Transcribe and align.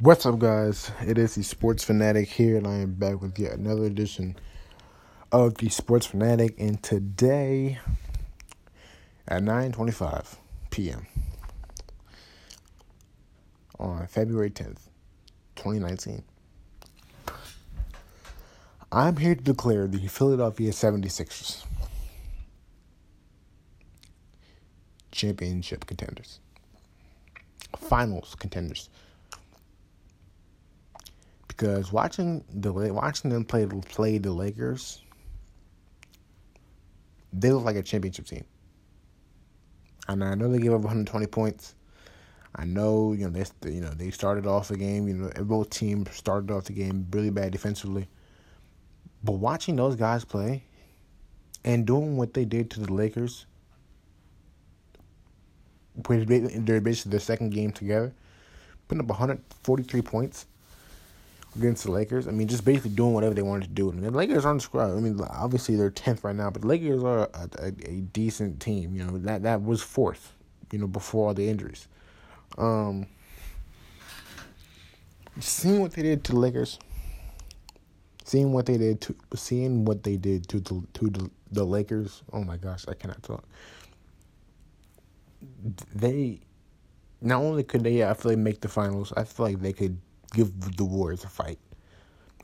What's 0.00 0.26
up, 0.26 0.40
guys? 0.40 0.90
It 1.06 1.18
is 1.18 1.36
the 1.36 1.44
Sports 1.44 1.84
Fanatic 1.84 2.26
here, 2.26 2.56
and 2.56 2.66
I 2.66 2.78
am 2.78 2.94
back 2.94 3.22
with 3.22 3.38
yet 3.38 3.52
another 3.52 3.84
edition 3.84 4.34
of 5.30 5.54
the 5.58 5.68
Sports 5.68 6.04
Fanatic. 6.04 6.56
And 6.58 6.82
today, 6.82 7.78
at 9.28 9.42
9:25 9.44 10.34
p.m. 10.70 11.06
on 13.78 14.08
February 14.08 14.50
10th, 14.50 14.88
2019, 15.54 16.24
I'm 18.90 19.16
here 19.16 19.36
to 19.36 19.42
declare 19.44 19.86
the 19.86 20.08
Philadelphia 20.08 20.72
76ers 20.72 21.64
championship 25.12 25.86
contenders, 25.86 26.40
finals 27.78 28.34
contenders 28.36 28.88
because 31.56 31.92
watching 31.92 32.44
the 32.52 32.72
watching 32.72 33.30
them 33.30 33.44
play 33.44 33.66
play 33.66 34.18
the 34.18 34.32
Lakers, 34.32 35.02
they 37.32 37.52
look 37.52 37.64
like 37.64 37.76
a 37.76 37.82
championship 37.82 38.26
team. 38.26 38.44
And 40.08 40.22
I 40.22 40.34
know 40.34 40.50
they 40.50 40.58
gave 40.58 40.72
up 40.72 40.80
120 40.80 41.26
points. 41.26 41.74
I 42.56 42.64
know 42.64 43.12
you 43.12 43.28
know 43.28 43.44
they 43.62 43.70
you 43.72 43.80
know 43.80 43.90
they 43.90 44.10
started 44.10 44.46
off 44.46 44.68
the 44.68 44.76
game. 44.76 45.06
You 45.08 45.14
know 45.14 45.44
both 45.44 45.70
teams 45.70 46.14
started 46.14 46.50
off 46.50 46.64
the 46.64 46.72
game 46.72 47.06
really 47.10 47.30
bad 47.30 47.52
defensively. 47.52 48.08
But 49.22 49.32
watching 49.32 49.76
those 49.76 49.96
guys 49.96 50.24
play, 50.24 50.64
and 51.64 51.86
doing 51.86 52.16
what 52.16 52.34
they 52.34 52.44
did 52.44 52.70
to 52.72 52.80
the 52.80 52.92
Lakers, 52.92 53.46
they're 55.96 56.80
basically 56.80 57.10
their 57.10 57.20
second 57.20 57.50
game 57.50 57.70
together, 57.70 58.12
putting 58.86 59.00
up 59.00 59.08
143 59.08 60.02
points 60.02 60.46
against 61.56 61.84
the 61.84 61.90
Lakers. 61.90 62.26
I 62.26 62.30
mean, 62.30 62.48
just 62.48 62.64
basically 62.64 62.90
doing 62.90 63.12
whatever 63.12 63.34
they 63.34 63.42
wanted 63.42 63.68
to 63.68 63.70
do. 63.70 63.92
Mean, 63.92 64.02
the 64.02 64.10
Lakers 64.10 64.44
aren't 64.44 64.62
scrub. 64.62 64.96
I 64.96 65.00
mean, 65.00 65.20
obviously 65.30 65.76
they're 65.76 65.90
tenth 65.90 66.24
right 66.24 66.34
now, 66.34 66.50
but 66.50 66.62
the 66.62 66.68
Lakers 66.68 67.02
are 67.02 67.28
a, 67.34 67.48
a, 67.58 67.66
a, 67.66 68.00
decent 68.12 68.60
team. 68.60 68.94
You 68.94 69.04
know 69.04 69.18
that 69.18 69.42
that 69.42 69.62
was 69.62 69.82
fourth. 69.82 70.32
You 70.72 70.78
know 70.78 70.86
before 70.86 71.28
all 71.28 71.34
the 71.34 71.48
injuries. 71.48 71.88
Um, 72.58 73.06
seeing 75.40 75.80
what 75.80 75.92
they 75.92 76.02
did 76.02 76.24
to 76.24 76.32
the 76.32 76.38
Lakers, 76.38 76.78
seeing 78.24 78.52
what 78.52 78.66
they 78.66 78.76
did 78.76 79.00
to 79.02 79.16
seeing 79.34 79.84
what 79.84 80.02
they 80.02 80.16
did 80.16 80.48
to 80.48 80.60
the 80.60 80.82
to 80.94 81.10
the, 81.10 81.30
the 81.52 81.64
Lakers. 81.64 82.22
Oh 82.32 82.42
my 82.42 82.56
gosh, 82.56 82.86
I 82.88 82.94
cannot 82.94 83.22
talk. 83.22 83.44
They 85.94 86.40
not 87.20 87.40
only 87.40 87.62
could 87.62 87.82
they, 87.82 88.04
I 88.04 88.14
feel 88.14 88.32
like 88.32 88.38
make 88.38 88.60
the 88.60 88.68
finals. 88.68 89.12
I 89.16 89.24
feel 89.24 89.46
like 89.46 89.60
they 89.60 89.72
could 89.72 89.98
give 90.34 90.76
the 90.76 90.84
Warriors 90.84 91.24
a 91.24 91.28
fight 91.28 91.58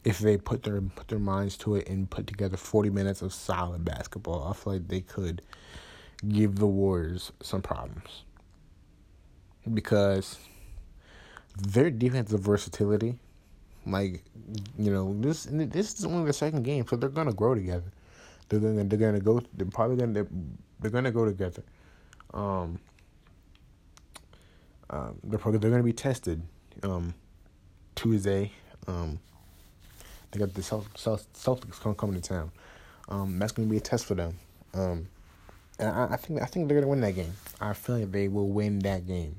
if 0.04 0.18
they 0.18 0.36
put 0.36 0.62
their 0.62 0.80
put 0.80 1.08
their 1.08 1.18
minds 1.18 1.56
to 1.58 1.74
it 1.76 1.88
and 1.88 2.08
put 2.08 2.26
together 2.26 2.56
40 2.56 2.90
minutes 2.90 3.22
of 3.22 3.32
solid 3.32 3.84
basketball. 3.84 4.48
I 4.48 4.54
feel 4.54 4.74
like 4.74 4.88
they 4.88 5.00
could 5.00 5.42
give 6.28 6.56
the 6.56 6.66
Warriors 6.66 7.32
some 7.42 7.62
problems 7.62 8.24
because 9.74 10.38
their 11.56 11.90
defensive 11.90 12.40
versatility, 12.40 13.18
like 13.86 14.22
you 14.78 14.90
know, 14.90 15.14
this 15.20 15.46
this 15.50 15.98
is 15.98 16.04
only 16.04 16.26
the 16.26 16.32
second 16.32 16.62
game, 16.62 16.86
so 16.86 16.96
they're 16.96 17.08
gonna 17.08 17.32
grow 17.32 17.54
together. 17.54 17.92
They're 18.48 18.60
gonna 18.60 18.84
they're 18.84 18.98
gonna 18.98 19.20
go. 19.20 19.42
They're 19.54 19.66
probably 19.66 19.96
gonna 19.96 20.12
they're, 20.12 20.28
they're 20.80 20.90
gonna 20.90 21.10
go 21.10 21.24
together. 21.24 21.62
Um, 22.32 22.78
um, 24.88 25.18
they're 25.24 25.38
probably 25.38 25.58
they're 25.58 25.70
gonna 25.70 25.82
be 25.82 25.92
tested. 25.92 26.42
Um, 26.82 27.14
Tuesday. 28.00 28.50
Um, 28.86 29.18
they 30.30 30.38
got 30.38 30.54
the 30.54 30.62
Celtics 30.62 31.96
coming 31.96 32.20
to 32.20 32.28
town. 32.28 32.50
Um, 33.08 33.38
that's 33.38 33.52
going 33.52 33.68
to 33.68 33.70
be 33.70 33.76
a 33.76 33.80
test 33.80 34.06
for 34.06 34.14
them. 34.14 34.38
Um, 34.72 35.08
and 35.78 35.88
I, 35.88 36.08
I, 36.12 36.16
think 36.16 36.40
I 36.40 36.46
think 36.46 36.68
they're 36.68 36.80
going 36.80 36.84
to 36.84 36.88
win 36.88 37.00
that 37.00 37.12
game. 37.12 37.34
I 37.60 37.74
feel 37.74 37.98
like 37.98 38.10
they 38.10 38.28
will 38.28 38.48
win 38.48 38.78
that 38.80 39.06
game. 39.06 39.38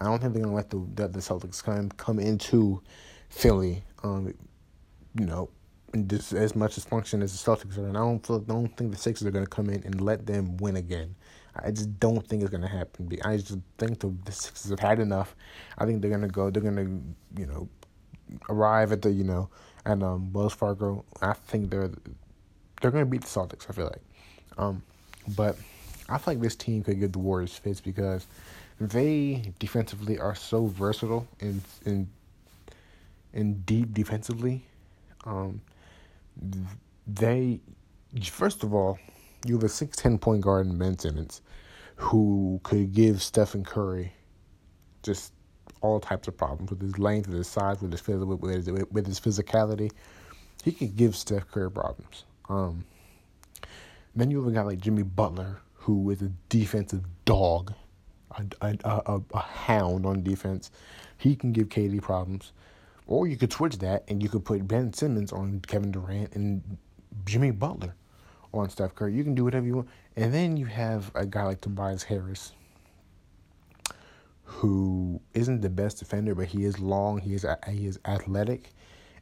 I 0.00 0.06
don't 0.06 0.20
think 0.20 0.32
they're 0.32 0.42
going 0.42 0.52
to 0.52 0.56
let 0.56 0.70
the, 0.70 1.08
the, 1.08 1.18
Celtics 1.20 1.62
come 1.62 1.90
come 1.90 2.18
into 2.18 2.82
Philly. 3.28 3.84
Um, 4.02 4.34
you 5.16 5.26
know, 5.26 5.50
just 6.08 6.32
as 6.32 6.56
much 6.56 6.78
as 6.78 6.84
function 6.84 7.22
as 7.22 7.32
the 7.32 7.50
Celtics 7.50 7.78
are, 7.78 7.86
and 7.86 7.96
I 7.96 8.00
don't 8.00 8.26
feel, 8.26 8.40
don't 8.40 8.76
think 8.76 8.90
the 8.90 8.98
Sixers 8.98 9.28
are 9.28 9.30
going 9.30 9.44
to 9.44 9.50
come 9.50 9.68
in 9.68 9.84
and 9.84 10.00
let 10.00 10.26
them 10.26 10.56
win 10.56 10.74
again. 10.74 11.14
I 11.54 11.70
just 11.70 12.00
don't 12.00 12.26
think 12.26 12.42
it's 12.42 12.50
going 12.50 12.62
to 12.62 12.68
happen. 12.68 13.10
I 13.24 13.36
just 13.36 13.58
think 13.78 14.00
the, 14.00 14.12
the 14.24 14.32
Sixers 14.32 14.70
have 14.70 14.80
had 14.80 14.98
enough. 14.98 15.36
I 15.78 15.84
think 15.84 16.00
they're 16.00 16.10
going 16.10 16.22
to 16.22 16.28
go. 16.28 16.50
They're 16.50 16.62
going 16.62 16.76
to, 16.76 17.40
you 17.40 17.46
know, 17.46 17.68
arrive 18.48 18.92
at 18.92 19.02
the 19.02 19.10
you 19.10 19.24
know 19.24 19.48
at 19.84 20.02
um, 20.02 20.32
Wells 20.32 20.54
Fargo. 20.54 21.04
I 21.20 21.32
think 21.32 21.70
they're 21.70 21.90
they're 22.80 22.90
gonna 22.90 23.06
beat 23.06 23.22
the 23.22 23.26
Celtics. 23.26 23.68
I 23.68 23.72
feel 23.72 23.86
like, 23.86 24.02
um, 24.58 24.82
but 25.36 25.56
I 26.08 26.18
feel 26.18 26.34
like 26.34 26.42
this 26.42 26.56
team 26.56 26.82
could 26.82 27.00
give 27.00 27.12
the 27.12 27.18
Warriors 27.18 27.54
fits 27.56 27.80
because 27.80 28.26
they 28.80 29.52
defensively 29.58 30.18
are 30.18 30.34
so 30.34 30.66
versatile 30.66 31.26
and 31.40 31.62
and 31.84 32.08
and 33.32 33.64
deep 33.64 33.94
defensively. 33.94 34.64
Um, 35.24 35.60
they 37.06 37.60
first 38.24 38.62
of 38.62 38.74
all, 38.74 38.98
you 39.46 39.54
have 39.54 39.64
a 39.64 39.68
six 39.68 39.96
ten 39.96 40.18
point 40.18 40.42
guard 40.42 40.66
in 40.66 40.78
Ben 40.78 40.98
Simmons, 40.98 41.42
who 41.96 42.60
could 42.62 42.92
give 42.92 43.22
Stephen 43.22 43.64
Curry 43.64 44.12
just 45.02 45.32
all 45.82 46.00
types 46.00 46.28
of 46.28 46.36
problems 46.36 46.70
with 46.70 46.80
his 46.80 46.98
length, 46.98 47.28
with 47.28 47.36
his 47.36 47.48
size, 47.48 47.80
with 47.82 47.92
his 47.92 48.06
with 48.06 48.66
his, 48.66 48.70
with 48.90 49.06
his 49.06 49.20
physicality. 49.20 49.90
He 50.64 50.72
could 50.72 50.96
give 50.96 51.16
Steph 51.16 51.50
Curry 51.50 51.70
problems. 51.70 52.24
Um, 52.48 52.84
then 54.14 54.30
you 54.30 54.42
have 54.42 54.52
a 54.52 54.54
guy 54.54 54.62
like 54.62 54.78
Jimmy 54.78 55.02
Butler, 55.02 55.60
who 55.74 56.10
is 56.10 56.22
a 56.22 56.30
defensive 56.48 57.02
dog, 57.24 57.74
a, 58.30 58.44
a, 58.60 58.76
a, 58.84 59.22
a 59.34 59.38
hound 59.40 60.06
on 60.06 60.22
defense. 60.22 60.70
He 61.18 61.34
can 61.34 61.52
give 61.52 61.68
KD 61.68 62.00
problems. 62.00 62.52
Or 63.06 63.26
you 63.26 63.36
could 63.36 63.52
switch 63.52 63.78
that 63.78 64.04
and 64.08 64.22
you 64.22 64.28
could 64.28 64.44
put 64.44 64.66
Ben 64.66 64.92
Simmons 64.92 65.32
on 65.32 65.60
Kevin 65.66 65.90
Durant 65.90 66.34
and 66.34 66.78
Jimmy 67.24 67.50
Butler 67.50 67.94
on 68.54 68.70
Steph 68.70 68.94
Curry. 68.94 69.14
You 69.14 69.24
can 69.24 69.34
do 69.34 69.44
whatever 69.44 69.66
you 69.66 69.76
want. 69.76 69.88
And 70.16 70.32
then 70.32 70.56
you 70.56 70.66
have 70.66 71.10
a 71.14 71.26
guy 71.26 71.44
like 71.44 71.60
Tobias 71.60 72.02
Harris, 72.04 72.52
who 74.52 75.20
isn't 75.34 75.62
the 75.62 75.70
best 75.70 75.98
defender, 75.98 76.34
but 76.34 76.46
he 76.46 76.64
is 76.64 76.78
long. 76.78 77.18
He 77.18 77.34
is 77.34 77.46
he 77.68 77.86
is 77.86 77.98
athletic, 78.04 78.70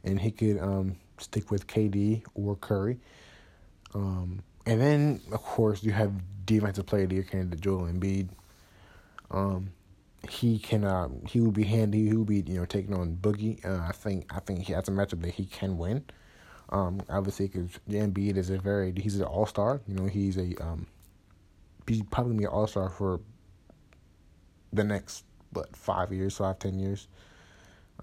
and 0.03 0.19
he 0.19 0.31
could 0.31 0.59
um, 0.59 0.97
stick 1.17 1.49
with 1.49 1.67
KD 1.67 2.23
or 2.33 2.55
Curry. 2.55 2.99
Um, 3.93 4.43
and 4.65 4.79
then 4.79 5.21
of 5.31 5.41
course 5.41 5.83
you 5.83 5.91
have 5.91 6.13
defensive 6.45 6.85
player 6.85 7.03
of 7.03 7.09
the 7.09 7.15
year 7.15 7.23
candidate 7.23 7.61
Joel 7.61 7.87
Embiid. 7.87 8.29
Um, 9.31 9.71
he 10.29 10.59
can 10.59 10.83
uh, 10.83 11.07
he 11.27 11.39
will 11.39 11.51
be 11.51 11.63
handy. 11.63 12.09
He 12.09 12.15
will 12.15 12.25
be 12.25 12.43
you 12.45 12.59
know 12.59 12.65
taking 12.65 12.93
on 12.93 13.15
Boogie. 13.15 13.63
Uh, 13.65 13.83
I 13.87 13.91
think 13.91 14.33
I 14.35 14.39
think 14.39 14.59
he 14.59 14.73
has 14.73 14.87
a 14.87 14.91
matchup 14.91 15.21
that 15.21 15.33
he 15.33 15.45
can 15.45 15.77
win. 15.77 16.03
Um, 16.69 17.01
obviously, 17.09 17.47
because 17.47 17.79
Embiid 17.89 18.37
is 18.37 18.49
a 18.49 18.57
very 18.57 18.93
he's 18.95 19.19
an 19.19 19.23
all 19.23 19.45
star. 19.45 19.81
You 19.87 19.95
know 19.95 20.05
he's 20.05 20.37
a 20.37 20.53
um, 20.61 20.87
he's 21.87 22.03
probably 22.11 22.43
an 22.43 22.51
all 22.51 22.67
star 22.67 22.89
for 22.89 23.19
the 24.73 24.83
next 24.83 25.25
what 25.51 25.75
five 25.75 26.11
years, 26.11 26.37
five 26.37 26.59
ten 26.59 26.79
years. 26.79 27.07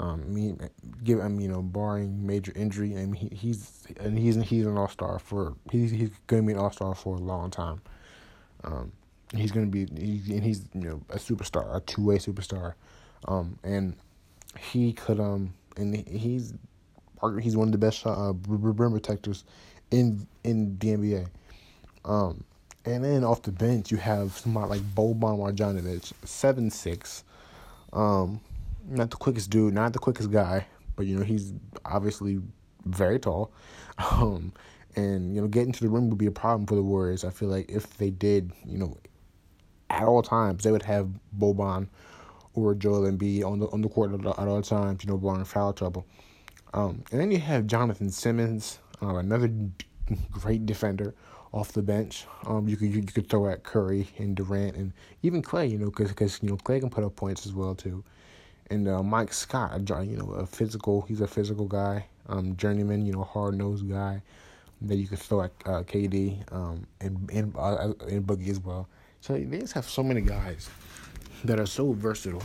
Um, 0.00 0.32
mean, 0.32 0.60
give 1.02 1.18
him 1.18 1.40
you 1.40 1.48
know, 1.48 1.60
barring 1.60 2.24
major 2.24 2.52
injury, 2.54 2.94
and 2.94 3.16
he, 3.16 3.28
he's 3.34 3.86
and 3.98 4.16
he's 4.16 4.36
he's 4.36 4.66
an 4.66 4.78
all 4.78 4.88
star 4.88 5.18
for 5.18 5.54
he's 5.70 5.90
he's 5.90 6.10
going 6.26 6.42
to 6.42 6.46
be 6.46 6.52
an 6.52 6.58
all 6.58 6.70
star 6.70 6.94
for 6.94 7.16
a 7.16 7.20
long 7.20 7.50
time. 7.50 7.80
Um, 8.62 8.92
he's 9.34 9.50
going 9.50 9.70
to 9.70 9.72
be 9.72 9.86
he, 10.00 10.34
and 10.34 10.44
he's 10.44 10.68
you 10.72 10.82
know 10.82 11.00
a 11.10 11.16
superstar, 11.16 11.74
a 11.74 11.80
two 11.80 12.04
way 12.04 12.18
superstar, 12.18 12.74
um, 13.26 13.58
and 13.64 13.96
he 14.58 14.93
could 14.93 15.20
um 15.20 15.52
and 15.76 15.96
he's 16.08 16.54
he's 17.40 17.56
one 17.56 17.69
of 17.69 17.72
the 17.72 17.78
best 17.78 17.98
shot 17.98 18.19
uh, 18.19 18.34
rim 18.48 18.93
protectors 18.93 19.44
in 19.90 20.26
in 20.44 20.78
the 20.78 20.88
NBA. 20.88 21.28
Um, 22.04 22.44
and 22.84 23.04
then 23.04 23.25
off 23.25 23.42
the 23.42 23.52
bench, 23.52 23.90
you 23.90 23.98
have 23.98 24.32
somebody 24.32 24.69
like 24.69 24.80
Boban 24.80 25.38
Marjanovic, 25.38 26.12
seven 26.25 26.70
six, 26.70 27.25
um, 27.92 28.40
not 28.88 29.10
the 29.10 29.16
quickest 29.16 29.50
dude, 29.50 29.75
not 29.75 29.92
the 29.92 29.98
quickest 29.98 30.30
guy, 30.30 30.66
but 30.96 31.06
you 31.06 31.16
know 31.16 31.25
he's 31.25 31.52
obviously 31.84 32.40
very 32.84 33.19
tall. 33.19 33.52
Um, 34.12 34.52
and 34.94 35.34
you 35.34 35.40
know 35.40 35.48
getting 35.48 35.72
to 35.72 35.80
the 35.80 35.88
rim 35.88 36.08
would 36.08 36.19
be 36.19 36.26
a 36.26 36.30
problem 36.30 36.66
for 36.66 36.76
the 36.76 36.82
Warriors. 36.82 37.25
I 37.25 37.30
feel 37.30 37.48
like 37.48 37.69
if 37.69 37.96
they 37.96 38.10
did, 38.10 38.52
you 38.64 38.78
know, 38.78 38.96
at 39.90 40.04
all 40.04 40.22
times 40.22 40.62
they 40.62 40.70
would 40.70 40.82
have 40.82 41.08
Boban 41.36 41.88
or 42.54 42.76
Joel 42.76 43.10
Embiid 43.10 43.44
on 43.44 43.58
the 43.58 43.66
on 43.70 43.81
the 43.81 43.88
court 43.88 44.12
at, 44.12 44.20
at 44.20 44.48
all 44.48 44.62
times. 44.62 45.02
You 45.02 45.10
know, 45.10 45.19
blowing 45.19 45.44
foul 45.44 45.72
trouble. 45.72 46.06
Um, 46.74 47.02
and 47.10 47.20
then 47.20 47.31
you 47.31 47.38
have 47.38 47.66
Jonathan 47.66 48.10
Simmons, 48.10 48.78
uh, 49.02 49.16
another 49.16 49.50
great 50.31 50.66
defender 50.66 51.14
off 51.52 51.72
the 51.72 51.82
bench. 51.82 52.26
Um, 52.46 52.68
you 52.68 52.76
could 52.76 52.88
you, 52.88 53.00
you 53.00 53.02
could 53.02 53.28
throw 53.28 53.48
at 53.48 53.62
Curry 53.62 54.08
and 54.18 54.36
Durant 54.36 54.76
and 54.76 54.92
even 55.22 55.42
Clay, 55.42 55.66
you 55.66 55.78
know, 55.78 55.86
because 55.86 56.08
because 56.08 56.40
you 56.42 56.48
know 56.50 56.56
Clay 56.56 56.80
can 56.80 56.90
put 56.90 57.04
up 57.04 57.16
points 57.16 57.46
as 57.46 57.52
well 57.52 57.74
too. 57.74 58.04
and 58.70 58.88
uh, 58.88 59.02
Mike 59.02 59.32
Scott, 59.32 59.80
you 60.06 60.16
know, 60.16 60.30
a 60.32 60.46
physical. 60.46 61.02
He's 61.02 61.20
a 61.20 61.26
physical 61.26 61.66
guy, 61.66 62.06
um, 62.28 62.56
journeyman. 62.56 63.06
You 63.06 63.12
know, 63.14 63.24
hard 63.24 63.56
nosed 63.56 63.88
guy 63.88 64.22
that 64.82 64.96
you 64.96 65.06
could 65.08 65.18
throw 65.18 65.42
at 65.42 65.52
uh, 65.66 65.82
KD 65.82 66.52
um, 66.52 66.86
and 67.00 67.30
and 67.32 67.54
uh, 67.56 67.92
and 68.08 68.26
Boogie 68.26 68.48
as 68.50 68.60
well. 68.60 68.88
So 69.20 69.34
they 69.34 69.58
just 69.58 69.72
have 69.72 69.88
so 69.88 70.02
many 70.02 70.20
guys 70.20 70.68
that 71.44 71.58
are 71.58 71.66
so 71.66 71.92
versatile, 71.92 72.42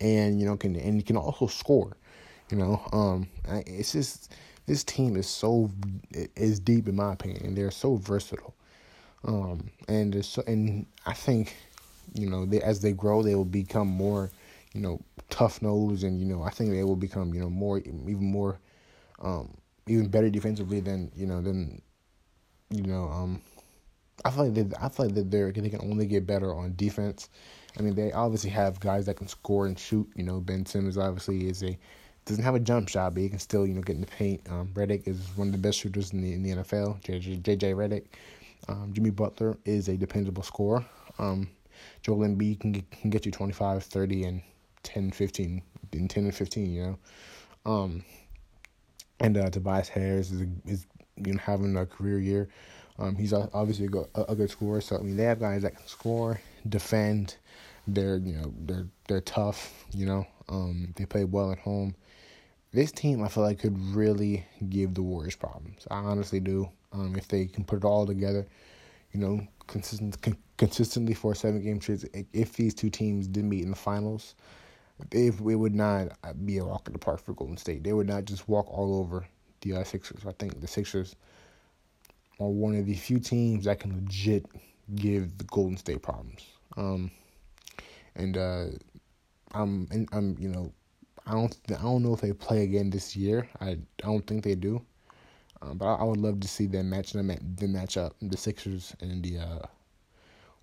and 0.00 0.40
you 0.40 0.46
know 0.46 0.56
can 0.56 0.76
and 0.76 0.96
you 0.96 1.02
can 1.02 1.16
also 1.16 1.46
score. 1.46 1.96
You 2.50 2.58
know, 2.58 2.82
um, 2.92 3.28
it's 3.66 3.92
just 3.92 4.32
this 4.68 4.84
team 4.84 5.16
is 5.16 5.26
so 5.26 5.70
is 6.36 6.60
deep 6.60 6.88
in 6.88 6.94
my 6.94 7.14
opinion, 7.14 7.44
and 7.44 7.56
they're 7.56 7.70
so 7.70 7.96
versatile. 7.96 8.54
Um, 9.24 9.70
and 9.88 10.24
so, 10.24 10.42
and 10.46 10.86
I 11.06 11.12
think, 11.14 11.56
you 12.14 12.30
know, 12.30 12.46
they, 12.46 12.60
as 12.60 12.80
they 12.80 12.92
grow, 12.92 13.22
they 13.22 13.34
will 13.34 13.44
become 13.44 13.88
more, 13.88 14.30
you 14.74 14.80
know, 14.80 15.00
tough 15.30 15.60
nose, 15.62 16.04
and 16.04 16.20
you 16.20 16.26
know, 16.26 16.42
I 16.42 16.50
think 16.50 16.70
they 16.70 16.84
will 16.84 16.96
become, 16.96 17.34
you 17.34 17.40
know, 17.40 17.50
more 17.50 17.78
even 17.78 18.30
more, 18.30 18.60
um, 19.20 19.56
even 19.88 20.08
better 20.08 20.30
defensively 20.30 20.80
than 20.80 21.10
you 21.16 21.26
know 21.26 21.40
than, 21.40 21.82
you 22.70 22.82
know, 22.82 23.08
um, 23.08 23.42
I 24.24 24.30
feel 24.30 24.44
like 24.44 24.54
they, 24.54 24.76
I 24.80 24.88
feel 24.88 25.06
like 25.06 25.14
that 25.14 25.30
they're 25.30 25.50
they 25.50 25.70
can 25.70 25.80
only 25.80 26.06
get 26.06 26.26
better 26.26 26.54
on 26.54 26.74
defense. 26.76 27.28
I 27.78 27.82
mean, 27.82 27.94
they 27.94 28.12
obviously 28.12 28.50
have 28.50 28.80
guys 28.80 29.06
that 29.06 29.16
can 29.16 29.28
score 29.28 29.66
and 29.66 29.78
shoot. 29.78 30.08
You 30.14 30.24
know, 30.24 30.40
Ben 30.40 30.66
Simmons 30.66 30.98
obviously 30.98 31.48
is 31.48 31.62
a 31.62 31.78
doesn't 32.28 32.44
have 32.44 32.54
a 32.54 32.60
jump 32.60 32.88
shot, 32.88 33.14
but 33.14 33.22
he 33.22 33.28
can 33.28 33.38
still 33.38 33.66
you 33.66 33.74
know 33.74 33.80
get 33.80 33.96
in 33.96 34.00
the 34.00 34.06
paint. 34.06 34.40
Um, 34.50 34.70
Redick 34.74 35.08
is 35.08 35.18
one 35.36 35.48
of 35.48 35.52
the 35.52 35.58
best 35.58 35.78
shooters 35.78 36.12
in 36.12 36.20
the 36.22 36.32
in 36.32 36.42
the 36.42 36.50
NFL. 36.50 37.02
JJ, 37.02 37.42
JJ 37.42 37.74
Redick. 37.74 38.04
Um, 38.68 38.92
Jimmy 38.92 39.10
Butler 39.10 39.56
is 39.64 39.88
a 39.88 39.96
dependable 39.96 40.42
scorer. 40.42 40.84
Um, 41.18 41.48
Joel 42.02 42.18
Embiid 42.18 42.60
can 42.60 42.72
get, 42.72 42.90
can 42.90 43.10
get 43.10 43.24
you 43.24 43.32
25, 43.32 43.84
30, 43.84 44.24
and 44.24 44.42
10, 44.82 45.10
15, 45.12 45.62
in 45.92 46.08
10 46.08 46.24
and 46.24 46.34
15, 46.34 46.72
you 46.72 46.82
know. 46.82 46.98
Um, 47.70 48.04
and 49.20 49.36
uh, 49.36 49.50
Tobias 49.50 49.88
Harris 49.88 50.30
is, 50.30 50.46
is 50.66 50.86
you 51.16 51.34
know, 51.34 51.40
having 51.40 51.76
a 51.76 51.86
career 51.86 52.18
year. 52.18 52.48
Um, 52.98 53.14
he's 53.14 53.32
obviously 53.32 53.86
a, 53.86 53.88
good, 53.88 54.06
a 54.14 54.34
good 54.34 54.50
scorer. 54.50 54.80
So 54.80 54.96
I 54.96 55.00
mean, 55.00 55.16
they 55.16 55.24
have 55.24 55.38
guys 55.38 55.62
that 55.62 55.76
can 55.76 55.86
score, 55.86 56.40
defend. 56.68 57.36
They're 57.86 58.16
you 58.16 58.34
know 58.34 58.52
they're 58.66 58.86
they're 59.06 59.20
tough. 59.20 59.72
You 59.92 60.06
know, 60.06 60.26
um, 60.48 60.92
they 60.96 61.06
play 61.06 61.24
well 61.24 61.52
at 61.52 61.58
home. 61.58 61.94
This 62.72 62.92
team, 62.92 63.22
I 63.22 63.28
feel 63.28 63.44
like, 63.44 63.60
could 63.60 63.78
really 63.94 64.44
give 64.68 64.94
the 64.94 65.02
Warriors 65.02 65.36
problems. 65.36 65.86
I 65.90 65.98
honestly 65.98 66.40
do. 66.40 66.68
Um, 66.92 67.16
if 67.16 67.28
they 67.28 67.46
can 67.46 67.64
put 67.64 67.78
it 67.78 67.84
all 67.84 68.06
together, 68.06 68.46
you 69.12 69.20
know, 69.20 69.46
consistent 69.66 70.20
con- 70.22 70.36
consistently 70.56 71.14
for 71.14 71.34
seven 71.34 71.62
game 71.62 71.80
series. 71.80 72.04
If 72.32 72.54
these 72.54 72.74
two 72.74 72.90
teams 72.90 73.26
did 73.26 73.44
meet 73.44 73.62
in 73.62 73.70
the 73.70 73.76
finals, 73.76 74.34
if 75.12 75.40
it 75.40 75.54
would 75.54 75.74
not 75.74 76.08
be 76.44 76.58
a 76.58 76.64
walk 76.64 76.86
in 76.86 76.92
the 76.92 76.98
park 76.98 77.20
for 77.20 77.32
Golden 77.34 77.56
State. 77.56 77.84
They 77.84 77.92
would 77.92 78.08
not 78.08 78.24
just 78.24 78.48
walk 78.48 78.66
all 78.70 78.98
over 78.98 79.26
the 79.60 79.74
uh, 79.74 79.84
Sixers. 79.84 80.26
I 80.26 80.32
think 80.32 80.60
the 80.60 80.66
Sixers 80.66 81.16
are 82.40 82.48
one 82.48 82.76
of 82.76 82.86
the 82.86 82.94
few 82.94 83.18
teams 83.18 83.64
that 83.64 83.80
can 83.80 83.94
legit 83.94 84.46
give 84.94 85.38
the 85.38 85.44
Golden 85.44 85.76
State 85.76 86.02
problems. 86.02 86.46
Um, 86.76 87.10
and 88.16 88.36
uh, 88.36 88.66
I'm, 89.52 89.88
I'm, 90.12 90.36
you 90.38 90.48
know, 90.48 90.72
I 91.28 91.32
don't, 91.32 91.56
I 91.68 91.82
don't 91.82 92.02
know 92.02 92.14
if 92.14 92.22
they 92.22 92.32
play 92.32 92.62
again 92.62 92.88
this 92.88 93.14
year. 93.14 93.46
I, 93.60 93.70
I 93.70 93.78
don't 93.98 94.26
think 94.26 94.42
they 94.44 94.54
do. 94.54 94.80
Um, 95.60 95.76
but 95.76 95.86
I, 95.86 95.96
I, 95.96 96.04
would 96.04 96.20
love 96.20 96.40
to 96.40 96.48
see 96.48 96.66
them 96.66 96.88
match 96.88 97.12
them, 97.12 97.26
the 97.26 97.66
matchup, 97.66 98.12
the 98.22 98.36
Sixers 98.36 98.94
and 99.00 99.22
the 99.22 99.38
uh, 99.38 99.66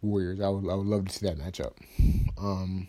Warriors. 0.01 0.41
I 0.41 0.49
would, 0.49 0.69
I 0.71 0.75
would 0.75 0.87
love 0.87 1.05
to 1.05 1.13
see 1.13 1.27
that 1.27 1.37
matchup. 1.37 1.73
Um, 2.37 2.87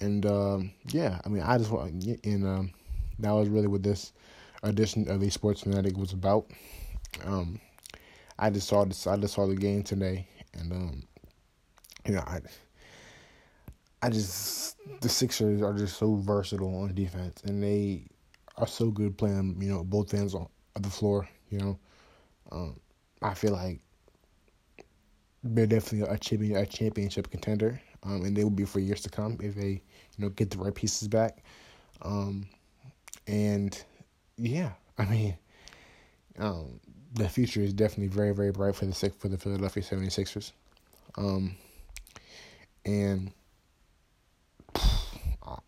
and 0.00 0.26
um, 0.26 0.72
yeah, 0.88 1.20
I 1.24 1.28
mean, 1.28 1.42
I 1.42 1.56
just 1.56 1.70
want, 1.70 2.04
and 2.24 2.46
um, 2.46 2.72
that 3.20 3.30
was 3.30 3.48
really 3.48 3.68
what 3.68 3.82
this 3.82 4.12
edition 4.62 5.08
of 5.08 5.20
the 5.20 5.30
Sports 5.30 5.62
Fanatic 5.62 5.96
was 5.96 6.12
about. 6.12 6.46
Um, 7.24 7.60
I 8.38 8.50
just 8.50 8.68
saw 8.68 8.84
this. 8.84 9.06
I 9.06 9.16
just 9.16 9.34
saw 9.34 9.46
the 9.46 9.54
game 9.54 9.84
today, 9.84 10.26
and 10.54 10.72
um, 10.72 11.02
you 12.06 12.14
know, 12.14 12.24
I, 12.26 12.40
I 14.02 14.10
just 14.10 14.76
the 15.00 15.08
Sixers 15.08 15.62
are 15.62 15.72
just 15.72 15.96
so 15.96 16.16
versatile 16.16 16.82
on 16.82 16.94
defense, 16.94 17.42
and 17.44 17.62
they 17.62 18.06
are 18.56 18.66
so 18.66 18.90
good 18.90 19.16
playing. 19.16 19.56
You 19.60 19.68
know, 19.68 19.84
both 19.84 20.12
ends 20.12 20.34
on 20.34 20.48
the 20.78 20.90
floor. 20.90 21.28
You 21.50 21.58
know, 21.58 21.78
um, 22.50 22.80
I 23.22 23.34
feel 23.34 23.52
like 23.52 23.80
they're 25.44 25.66
definitely 25.66 26.08
a 26.12 26.18
champion, 26.18 26.56
a 26.56 26.66
championship 26.66 27.30
contender, 27.30 27.80
um, 28.02 28.24
and 28.24 28.36
they 28.36 28.42
will 28.42 28.50
be 28.50 28.64
for 28.64 28.80
years 28.80 29.00
to 29.02 29.10
come 29.10 29.38
if 29.40 29.54
they, 29.54 29.68
you 29.68 30.18
know, 30.18 30.28
get 30.30 30.50
the 30.50 30.58
right 30.58 30.74
pieces 30.74 31.08
back. 31.08 31.44
Um, 32.02 32.48
and 33.26 33.82
yeah, 34.36 34.72
I 34.98 35.04
mean, 35.06 35.36
um, 36.38 36.80
the 37.14 37.28
future 37.28 37.60
is 37.60 37.72
definitely 37.72 38.08
very, 38.08 38.34
very 38.34 38.50
bright 38.50 38.74
for 38.74 38.86
the 38.86 39.12
for 39.18 39.28
the 39.28 39.38
Philadelphia 39.38 39.82
76ers. 39.82 40.52
Um, 41.16 41.56
and 42.84 43.32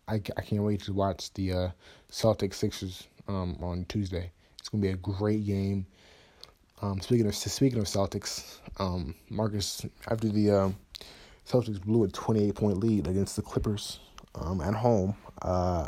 I, 0.07 0.15
I 0.15 0.41
can't 0.41 0.63
wait 0.63 0.81
to 0.83 0.93
watch 0.93 1.33
the 1.33 1.51
uh, 1.51 1.69
Celtics 2.11 2.55
Sixers 2.55 3.07
um, 3.27 3.57
on 3.61 3.85
Tuesday. 3.89 4.31
It's 4.59 4.69
gonna 4.69 4.81
be 4.81 4.89
a 4.89 4.95
great 4.95 5.45
game. 5.45 5.85
Um, 6.81 6.99
speaking 7.01 7.27
of 7.27 7.35
speaking 7.35 7.79
of 7.79 7.85
Celtics, 7.85 8.59
um, 8.79 9.15
Marcus 9.29 9.85
after 10.09 10.27
the 10.29 10.51
um, 10.51 10.75
Celtics 11.47 11.81
blew 11.81 12.03
a 12.03 12.07
twenty 12.09 12.47
eight 12.47 12.55
point 12.55 12.77
lead 12.77 13.07
against 13.07 13.35
the 13.35 13.41
Clippers 13.41 13.99
um, 14.35 14.61
at 14.61 14.73
home. 14.73 15.15
Uh, 15.41 15.87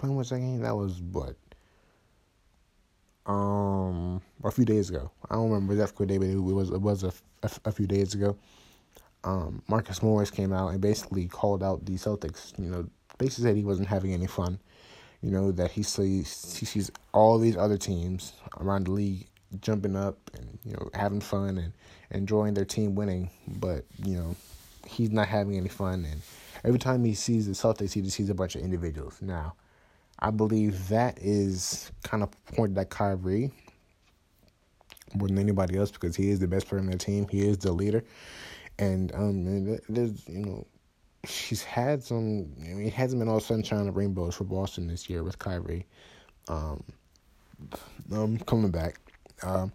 when 0.00 0.14
was 0.16 0.30
that 0.30 0.38
game? 0.40 0.60
That 0.60 0.76
was 0.76 1.00
what 1.00 1.36
um 3.26 4.20
a 4.42 4.50
few 4.50 4.64
days 4.64 4.90
ago. 4.90 5.10
I 5.30 5.34
don't 5.34 5.50
remember 5.50 5.74
exactly 5.74 6.04
what 6.04 6.08
day, 6.08 6.18
but 6.18 6.28
it 6.28 6.36
was 6.36 6.70
it 6.70 6.80
was 6.80 7.04
a, 7.04 7.12
a, 7.42 7.50
a 7.66 7.72
few 7.72 7.86
days 7.86 8.14
ago. 8.14 8.36
Um, 9.24 9.62
Marcus 9.68 10.02
Morris 10.02 10.30
came 10.30 10.52
out 10.52 10.68
and 10.68 10.80
basically 10.80 11.26
called 11.26 11.62
out 11.62 11.84
the 11.84 11.94
Celtics. 11.94 12.58
You 12.58 12.70
know, 12.70 12.86
basically 13.18 13.44
said 13.44 13.56
he 13.56 13.64
wasn't 13.64 13.88
having 13.88 14.12
any 14.12 14.26
fun. 14.26 14.58
You 15.22 15.30
know 15.30 15.52
that 15.52 15.70
he 15.70 15.82
sees 15.82 16.56
he 16.58 16.64
sees 16.64 16.90
all 17.12 17.38
these 17.38 17.56
other 17.56 17.76
teams 17.76 18.32
around 18.58 18.86
the 18.86 18.92
league 18.92 19.26
jumping 19.60 19.96
up 19.96 20.16
and 20.34 20.58
you 20.64 20.72
know 20.72 20.90
having 20.94 21.20
fun 21.20 21.58
and 21.58 21.72
enjoying 22.10 22.54
their 22.54 22.64
team 22.64 22.94
winning, 22.94 23.30
but 23.46 23.84
you 24.02 24.16
know 24.16 24.34
he's 24.86 25.10
not 25.10 25.28
having 25.28 25.56
any 25.56 25.68
fun. 25.68 26.06
And 26.10 26.22
every 26.64 26.78
time 26.78 27.04
he 27.04 27.14
sees 27.14 27.46
the 27.46 27.52
Celtics, 27.52 27.92
he 27.92 28.00
just 28.00 28.16
sees 28.16 28.30
a 28.30 28.34
bunch 28.34 28.54
of 28.54 28.62
individuals. 28.62 29.18
Now 29.20 29.54
I 30.18 30.30
believe 30.30 30.88
that 30.88 31.18
is 31.18 31.90
kind 32.02 32.22
of 32.22 32.30
pointed 32.46 32.76
at 32.78 32.90
Kyrie 32.90 33.50
more 35.14 35.28
than 35.28 35.38
anybody 35.38 35.76
else 35.76 35.90
because 35.90 36.14
he 36.14 36.30
is 36.30 36.38
the 36.38 36.46
best 36.46 36.68
player 36.68 36.80
on 36.80 36.90
the 36.90 36.98
team. 36.98 37.26
He 37.28 37.46
is 37.48 37.58
the 37.58 37.72
leader, 37.72 38.04
and 38.80 39.14
um, 39.14 39.78
there's 39.88 40.26
you 40.26 40.44
know, 40.44 40.66
he's 41.22 41.62
had 41.62 42.02
some. 42.02 42.50
I 42.60 42.68
mean, 42.68 42.86
it 42.86 42.94
hasn't 42.94 43.20
been 43.20 43.28
all 43.28 43.40
sunshine 43.40 43.80
and 43.80 43.94
rainbows 43.94 44.34
for 44.34 44.44
Boston 44.44 44.88
this 44.88 45.08
year 45.08 45.22
with 45.22 45.38
Kyrie. 45.38 45.86
Um, 46.48 46.82
um 48.12 48.38
coming 48.38 48.70
back, 48.70 48.98
um, 49.42 49.70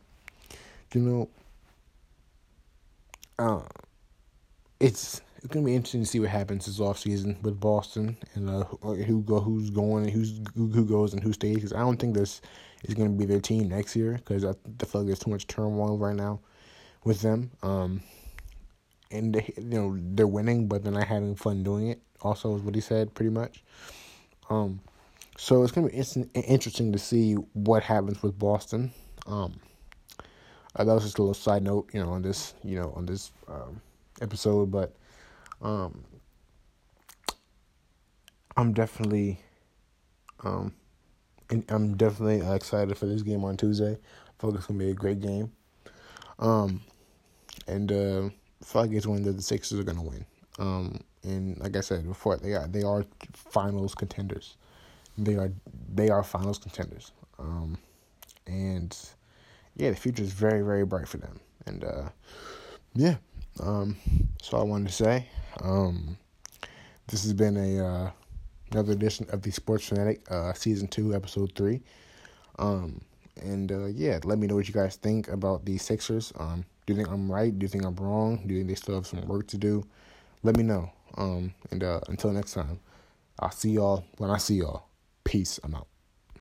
you 0.94 1.02
know, 1.02 1.30
uh, 3.38 3.62
it's 4.80 5.22
it's 5.38 5.54
gonna 5.54 5.66
be 5.66 5.76
interesting 5.76 6.02
to 6.02 6.08
see 6.08 6.20
what 6.20 6.30
happens 6.30 6.66
this 6.66 6.80
off 6.80 6.98
season 6.98 7.38
with 7.44 7.60
Boston 7.60 8.18
and 8.34 8.50
uh, 8.50 8.64
who 8.64 9.22
go 9.22 9.40
who's 9.40 9.70
going 9.70 10.08
who's 10.10 10.42
who, 10.56 10.84
goes 10.84 11.14
and 11.14 11.22
who 11.22 11.32
stays. 11.32 11.56
Because 11.56 11.74
I 11.74 11.80
don't 11.80 11.98
think 11.98 12.16
this 12.16 12.42
is 12.84 12.96
gonna 12.96 13.10
be 13.12 13.26
their 13.26 13.40
team 13.40 13.70
next 13.70 13.96
year 13.96 14.14
because 14.14 14.44
I, 14.44 14.50
I 14.50 14.86
feel 14.86 15.02
like 15.02 15.08
there's 15.08 15.20
too 15.20 15.30
much 15.30 15.46
turmoil 15.46 16.00
right 16.00 16.16
now 16.16 16.40
with 17.04 17.22
them. 17.22 17.52
Um, 17.62 18.02
and 19.16 19.34
they, 19.36 19.54
you 19.58 19.64
know 19.64 19.98
they're 20.00 20.28
winning, 20.28 20.68
but 20.68 20.84
they're 20.84 20.94
not 20.94 21.08
having 21.08 21.36
fun 21.36 21.64
doing 21.64 21.90
it. 21.90 22.02
Also, 22.22 22.56
is 22.56 22.62
what 22.62 22.76
he 22.76 22.82
said 22.82 23.14
pretty 23.14 23.32
much. 23.32 23.64
Um, 24.50 24.80
so 25.38 25.64
it's 25.64 25.72
gonna 25.72 25.90
be 25.90 26.04
interesting 26.42 26.92
to 26.92 27.00
see 27.00 27.34
what 27.54 27.84
happens 27.84 28.22
with 28.22 28.38
Boston. 28.38 28.94
Um, 29.26 29.60
uh, 30.76 30.84
that 30.84 30.94
was 30.94 31.04
just 31.04 31.18
a 31.18 31.22
little 31.22 31.34
side 31.34 31.64
note, 31.64 31.90
you 31.94 32.04
know, 32.04 32.12
on 32.12 32.22
this, 32.22 32.54
you 32.64 32.80
know, 32.80 32.94
on 32.96 33.06
this 33.06 33.32
um, 33.48 33.82
episode, 34.22 34.72
but 34.72 34.94
um, 35.62 36.04
I'm 38.58 38.74
definitely, 38.74 39.40
um, 40.44 40.74
I'm 41.70 41.96
definitely 41.96 42.46
excited 42.54 42.98
for 42.98 43.06
this 43.06 43.22
game 43.22 43.44
on 43.46 43.58
Tuesday. 43.58 43.94
I 43.94 44.42
feel 44.42 44.50
like 44.50 44.60
it's 44.60 44.68
gonna 44.68 44.80
be 44.80 44.90
a 44.90 44.94
great 44.94 45.22
game. 45.22 45.52
Um, 46.40 46.82
and 47.68 47.92
uh, 47.92 48.30
I 48.66 48.72
feel 48.72 48.82
like 48.82 48.92
it's 48.92 49.06
one 49.06 49.22
that 49.24 49.34
the 49.34 49.42
Sixers 49.42 49.80
are 49.80 49.84
gonna 49.84 50.02
win. 50.02 50.26
Um, 50.58 51.02
and 51.24 51.60
like 51.60 51.76
I 51.76 51.82
said 51.82 52.08
before, 52.08 52.38
they 52.38 52.54
are 52.54 52.68
they 52.68 52.84
are 52.84 53.06
finals 53.34 53.94
contenders. 53.94 54.58
They 55.18 55.36
are 55.36 55.52
they 55.94 56.10
are 56.10 56.24
finals 56.24 56.58
contenders. 56.58 57.12
Um, 57.38 57.78
and 58.48 58.98
yeah, 59.76 59.92
the 59.92 59.96
future 59.96 60.24
is 60.24 60.32
very 60.32 60.62
very 60.62 60.86
bright 60.86 61.08
for 61.08 61.18
them. 61.18 61.40
And 61.68 61.84
uh, 61.84 62.10
yeah, 62.96 63.16
um, 63.60 63.98
all 64.52 64.62
I 64.62 64.64
wanted 64.64 64.88
to 64.88 64.94
say. 64.94 65.30
Um, 65.62 66.18
this 67.08 67.24
has 67.24 67.34
been 67.34 67.58
a 67.58 67.86
uh, 67.86 68.12
another 68.72 68.94
edition 68.94 69.28
of 69.30 69.44
the 69.44 69.52
Sports 69.52 69.88
Fanatic, 69.88 70.26
uh, 70.32 70.54
season 70.54 70.88
two, 70.88 71.14
episode 71.14 71.52
three. 71.56 71.82
Um, 72.58 73.02
and 73.42 73.72
uh, 73.72 73.86
yeah, 73.86 74.20
let 74.24 74.40
me 74.40 74.48
know 74.48 74.56
what 74.56 74.68
you 74.68 74.74
guys 74.74 74.96
think 74.96 75.28
about 75.28 75.66
the 75.66 75.78
Sixers. 75.78 76.34
Um, 76.38 76.66
do 76.86 76.94
you 76.94 76.98
think 76.98 77.10
I'm 77.10 77.32
right? 77.32 77.58
Do 77.58 77.64
you 77.64 77.68
think 77.68 77.86
I'm 77.86 77.96
wrong? 77.96 78.44
Do 78.46 78.54
you 78.54 78.60
think 78.62 78.70
they 78.70 78.76
still 78.76 78.96
have 78.96 79.08
some 79.08 79.28
work 79.28 79.48
to 79.48 79.58
do? 79.58 79.86
Let 80.44 80.58
me 80.58 80.64
know. 80.64 80.92
Um, 81.18 81.54
and 81.72 81.84
uh, 81.84 82.02
until 82.08 82.32
next 82.32 82.54
time, 82.54 82.80
I'll 83.40 83.52
see 83.52 83.72
y'all 83.72 84.06
when 84.18 84.30
I 84.30 84.38
see 84.38 84.56
y'all. 84.56 84.88
Peace. 85.24 85.60
I'm 85.64 85.76
out. 85.76 85.88